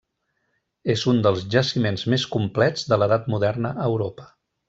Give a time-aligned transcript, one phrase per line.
[0.93, 4.29] És un dels jaciments més complets de l'edat moderna a Europa.